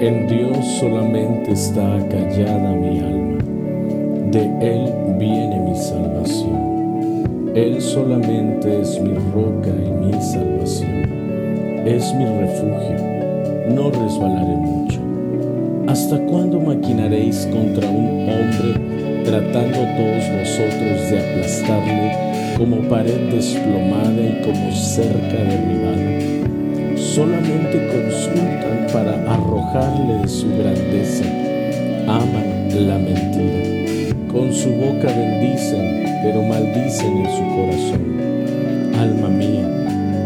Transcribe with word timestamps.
En 0.00 0.26
Dios 0.26 0.56
solamente 0.78 1.52
está 1.52 1.98
callada 2.08 2.72
mi 2.72 3.00
alma, 3.00 3.36
de 4.30 4.44
Él 4.62 4.90
viene 5.18 5.60
mi 5.60 5.76
salvación. 5.76 7.52
Él 7.54 7.82
solamente 7.82 8.80
es 8.80 8.98
mi 8.98 9.12
roca 9.34 9.68
y 9.68 9.90
mi 9.90 10.12
salvación, 10.22 11.04
es 11.84 12.14
mi 12.14 12.24
refugio, 12.24 12.96
no 13.74 13.90
resbalaré 13.90 14.56
mucho. 14.56 15.00
¿Hasta 15.86 16.18
cuándo 16.24 16.58
maquinaréis 16.58 17.46
contra 17.52 17.86
un 17.90 18.26
hombre 18.26 19.22
tratando 19.26 19.80
todos 19.80 20.24
vosotros 20.40 21.10
de 21.10 21.18
aplastarle 21.18 22.56
como 22.56 22.88
pared 22.88 23.30
desplomada 23.30 24.18
y 24.18 24.40
como 24.46 24.72
cerca 24.72 25.44
derribada? 25.44 26.10
solamente 27.14 27.78
consultan 27.88 28.86
para 30.00 30.20
arrojarle 30.20 30.28
su 30.28 30.48
grandeza. 30.56 31.24
Aman 32.06 32.86
la 32.86 32.98
mentira. 32.98 34.28
Con 34.32 34.52
su 34.52 34.70
boca 34.70 35.08
bendicen, 35.08 36.04
pero 36.22 36.42
maldicen 36.42 37.18
en 37.18 37.30
su 37.30 37.44
corazón. 37.56 38.94
Alma 38.98 39.28
mía, 39.28 39.66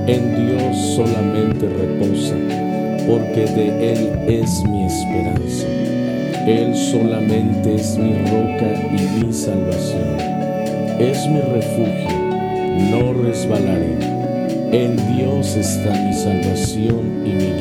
en 0.07 0.47
Dios 0.47 0.77
solamente 0.97 1.69
reposa, 1.69 2.35
porque 3.07 3.47
de 3.47 3.93
Él 3.93 4.11
es 4.29 4.63
mi 4.65 4.85
esperanza. 4.85 5.67
Él 6.47 6.75
solamente 6.75 7.75
es 7.77 7.97
mi 7.97 8.13
roca 8.13 8.71
y 8.93 9.25
mi 9.25 9.33
salvación. 9.33 10.17
Es 10.99 11.27
mi 11.29 11.41
refugio, 11.41 12.11
no 12.91 13.15
resbalaré. 13.23 13.97
En 14.73 14.97
Dios 15.17 15.57
está 15.57 15.91
mi 15.91 16.13
salvación 16.13 17.23
y 17.25 17.31
mi. 17.31 17.54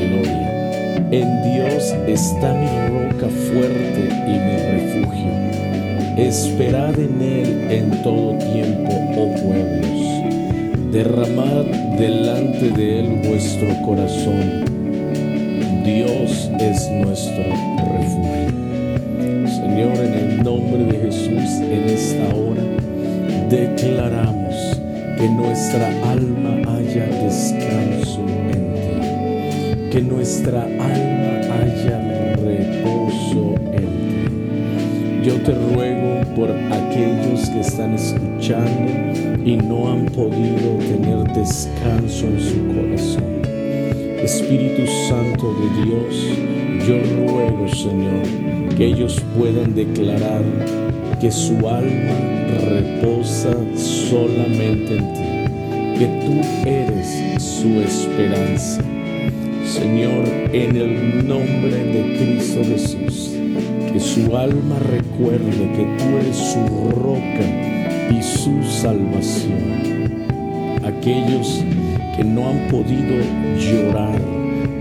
En 1.13 1.43
Dios 1.43 1.93
está 2.07 2.55
mi 2.55 2.65
roca 2.89 3.27
fuerte 3.27 4.09
y 4.25 4.31
mi 4.31 4.57
refugio. 4.71 5.29
Esperad 6.17 6.97
en 6.97 7.21
Él 7.21 7.67
en 7.69 8.01
todo 8.01 8.35
tiempo, 8.39 8.91
oh 9.15 9.31
pueblos. 9.35 10.91
Derramad 10.91 11.65
delante 11.99 12.67
de 12.71 13.01
Él 13.01 13.21
vuestro 13.27 13.79
corazón. 13.85 14.65
Dios 15.85 16.49
es 16.59 16.89
nuestro 16.89 17.43
refugio. 17.93 18.49
Señor, 19.49 19.95
en 19.95 20.13
el 20.15 20.43
nombre 20.43 20.83
de 20.83 20.97
Jesús, 20.97 21.61
en 21.61 21.89
esta 21.89 22.35
hora, 22.35 22.63
declaramos 23.51 24.81
que 25.19 25.29
nuestra 25.29 25.89
alma 26.09 26.57
haya 26.71 27.05
descanso 27.05 28.42
que 29.93 30.01
nuestra 30.01 30.63
alma 30.63 31.39
haya 31.53 31.99
reposo 32.35 33.53
en 33.73 33.85
ti. 34.09 35.23
Yo 35.23 35.35
te 35.43 35.53
ruego 35.53 36.25
por 36.35 36.49
aquellos 36.49 37.47
que 37.51 37.59
están 37.59 37.93
escuchando 37.93 38.91
y 39.45 39.55
no 39.55 39.91
han 39.91 40.05
podido 40.05 40.79
tener 40.79 41.31
descanso 41.35 42.25
en 42.25 42.39
su 42.39 42.67
corazón. 42.73 43.41
Espíritu 44.17 44.81
Santo 45.07 45.53
de 45.59 45.85
Dios, 45.85 46.87
yo 46.87 46.97
ruego, 47.15 47.67
Señor, 47.67 48.75
que 48.75 48.87
ellos 48.87 49.21
puedan 49.37 49.75
declarar 49.75 50.41
que 51.21 51.29
su 51.29 51.53
alma 51.69 52.17
reposa 52.67 53.53
solamente 53.75 54.97
en 54.97 55.13
ti, 55.13 55.99
que 55.99 56.07
tú 56.25 56.67
eres 56.67 57.43
su 57.43 57.79
esperanza. 57.79 58.81
Señor, 59.73 60.25
en 60.53 60.75
el 60.75 61.27
nombre 61.27 61.83
de 61.83 62.15
Cristo 62.15 62.61
Jesús, 62.63 63.31
que 63.91 63.99
su 63.99 64.37
alma 64.37 64.77
recuerde 64.77 65.67
que 65.75 65.87
tú 65.97 66.17
eres 66.21 66.37
su 66.37 66.91
roca 66.91 67.47
y 68.11 68.21
su 68.21 68.61
salvación. 68.63 70.13
Aquellos 70.85 71.63
que 72.15 72.23
no 72.23 72.49
han 72.49 72.67
podido 72.67 73.15
llorar, 73.57 74.21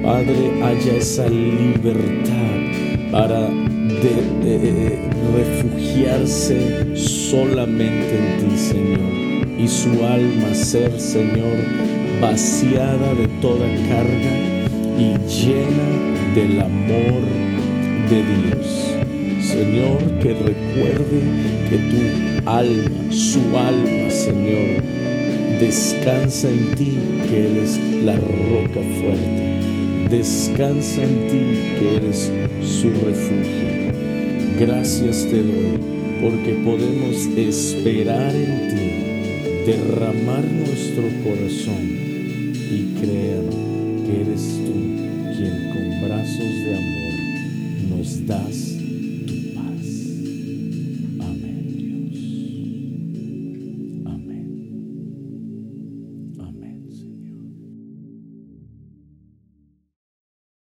Padre, 0.03 0.63
haya 0.63 0.97
esa 0.99 1.27
libertad 1.27 2.53
para 3.11 3.49
refugiarse 5.35 6.95
solamente 6.95 8.19
en 8.19 8.51
ti, 8.51 8.59
Señor, 8.59 9.49
y 9.59 9.67
su 9.67 10.05
alma 10.05 10.55
ser, 10.55 11.01
Señor, 11.01 11.57
vaciada 12.21 13.15
de 13.15 13.27
toda 13.41 13.67
carga 13.89 14.62
y 14.99 15.17
llena 15.29 16.35
del 16.35 16.61
amor 16.61 17.23
de 18.09 18.23
Dios. 18.23 18.93
Señor, 19.41 19.99
que 20.21 20.35
recuerde 20.35 21.21
que 21.69 21.77
tu 21.91 22.49
alma, 22.49 23.13
su 23.13 23.41
alma, 23.57 24.11
Señor, 24.11 24.83
descansa 25.61 26.49
en 26.49 26.75
ti, 26.75 26.99
que 27.29 27.51
eres 27.51 27.79
la 28.05 28.17
roca 28.17 28.81
fuerte. 29.01 30.09
Descansa 30.11 31.03
en 31.03 31.29
ti, 31.29 31.43
que 31.79 31.97
eres 31.97 32.31
su 32.63 32.91
refugio. 32.91 33.73
Gracias 34.59 35.27
te 35.31 35.43
doy 35.43 35.93
porque 36.23 36.53
podemos 36.65 37.27
esperar 37.37 38.35
en 38.35 38.69
ti, 38.69 39.67
derramar 39.67 40.45
nuestro 40.45 41.03
corazón 41.25 41.83
y 42.71 42.95
creer 43.01 43.72
eres 44.21 44.61
tú 44.65 44.73
quien 45.35 45.71
con 45.71 46.03
brazos 46.03 46.39
de 46.39 46.77
amor 46.77 46.82